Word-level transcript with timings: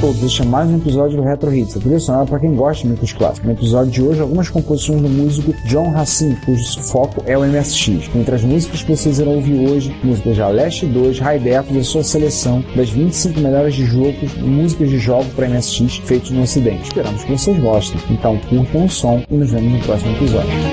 Todos, 0.00 0.22
este 0.22 0.40
é 0.40 0.44
mais 0.46 0.66
um 0.70 0.78
episódio 0.78 1.18
do 1.18 1.22
Retro 1.22 1.54
Hits, 1.54 1.76
a 1.76 1.80
trilha 1.80 2.00
sonora 2.00 2.24
para 2.24 2.38
quem 2.38 2.54
gosta 2.54 2.84
de 2.84 2.88
músicos 2.88 3.12
clássicos. 3.12 3.46
No 3.46 3.52
episódio 3.52 3.92
de 3.92 4.02
hoje, 4.02 4.20
algumas 4.22 4.48
composições 4.48 5.02
do 5.02 5.10
músico 5.10 5.52
John 5.66 5.90
Racine, 5.90 6.36
cujo 6.36 6.80
foco 6.80 7.22
é 7.26 7.36
o 7.36 7.44
MSX. 7.44 8.08
Entre 8.14 8.34
as 8.34 8.42
músicas 8.42 8.82
que 8.82 8.96
vocês 8.96 9.18
irão 9.18 9.34
ouvir 9.34 9.68
hoje, 9.68 9.94
músicas 10.02 10.36
de 10.36 10.40
Aleste 10.40 10.86
2, 10.86 11.18
High 11.18 11.38
Def 11.40 11.70
e 11.70 11.80
a 11.80 11.84
sua 11.84 12.02
seleção 12.02 12.64
das 12.74 12.88
25 12.88 13.40
melhores 13.40 13.74
de 13.74 13.84
jogos, 13.84 14.34
músicas 14.36 14.88
de 14.88 14.98
jogos 14.98 15.34
para 15.34 15.46
MSX 15.46 15.98
feitos 15.98 16.30
no 16.30 16.44
Ocidente. 16.44 16.84
Esperamos 16.84 17.22
que 17.22 17.32
vocês 17.32 17.60
gostem. 17.60 18.00
Então 18.08 18.38
curtam 18.48 18.86
o 18.86 18.88
som 18.88 19.22
e 19.30 19.34
nos 19.34 19.50
vemos 19.50 19.70
no 19.70 19.80
próximo 19.80 20.16
episódio. 20.16 20.69